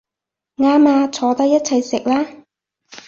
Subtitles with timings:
[0.55, 2.25] 啱吖，坐低一齊食啦